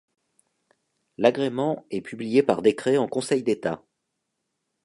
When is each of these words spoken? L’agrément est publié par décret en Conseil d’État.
L’agrément 1.19 1.85
est 1.91 2.01
publié 2.01 2.41
par 2.41 2.63
décret 2.63 2.97
en 2.97 3.07
Conseil 3.07 3.43
d’État. 3.43 3.83